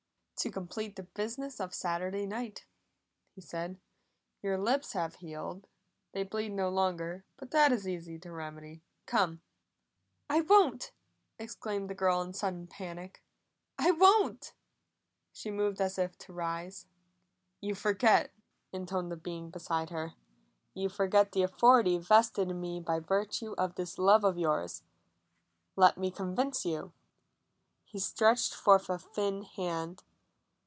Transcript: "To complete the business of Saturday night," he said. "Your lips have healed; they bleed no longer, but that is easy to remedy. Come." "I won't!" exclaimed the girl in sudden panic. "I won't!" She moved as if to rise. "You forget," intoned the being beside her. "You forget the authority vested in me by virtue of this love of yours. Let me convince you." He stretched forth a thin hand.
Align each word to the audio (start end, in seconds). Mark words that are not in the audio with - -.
"To 0.43 0.49
complete 0.49 0.95
the 0.95 1.03
business 1.03 1.59
of 1.59 1.71
Saturday 1.71 2.25
night," 2.25 2.65
he 3.35 3.41
said. 3.41 3.79
"Your 4.41 4.57
lips 4.57 4.93
have 4.93 5.17
healed; 5.17 5.67
they 6.13 6.23
bleed 6.23 6.51
no 6.53 6.67
longer, 6.69 7.25
but 7.37 7.51
that 7.51 7.71
is 7.71 7.87
easy 7.87 8.17
to 8.17 8.31
remedy. 8.31 8.81
Come." 9.05 9.43
"I 10.31 10.41
won't!" 10.41 10.93
exclaimed 11.37 11.91
the 11.91 11.93
girl 11.93 12.23
in 12.23 12.33
sudden 12.33 12.65
panic. 12.65 13.21
"I 13.77 13.91
won't!" 13.91 14.55
She 15.31 15.51
moved 15.51 15.79
as 15.79 15.99
if 15.99 16.17
to 16.17 16.33
rise. 16.33 16.87
"You 17.59 17.75
forget," 17.75 18.33
intoned 18.73 19.11
the 19.11 19.17
being 19.17 19.51
beside 19.51 19.91
her. 19.91 20.15
"You 20.73 20.89
forget 20.89 21.33
the 21.33 21.43
authority 21.43 21.99
vested 21.99 22.49
in 22.49 22.59
me 22.59 22.79
by 22.79 22.99
virtue 22.99 23.53
of 23.59 23.75
this 23.75 23.99
love 23.99 24.23
of 24.23 24.39
yours. 24.39 24.81
Let 25.75 25.99
me 25.99 26.09
convince 26.09 26.65
you." 26.65 26.93
He 27.85 27.99
stretched 27.99 28.55
forth 28.55 28.89
a 28.89 28.97
thin 28.97 29.43
hand. 29.43 30.03